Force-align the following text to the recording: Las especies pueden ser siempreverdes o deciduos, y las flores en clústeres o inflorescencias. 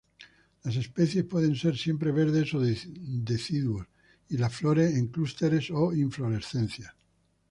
Las 0.63 0.77
especies 0.77 1.25
pueden 1.25 1.55
ser 1.55 1.77
siempreverdes 1.77 2.55
o 2.55 2.59
deciduos, 2.59 3.85
y 4.29 4.37
las 4.37 4.51
flores 4.55 4.95
en 4.97 5.09
clústeres 5.09 5.69
o 5.69 5.93
inflorescencias. 5.93 6.91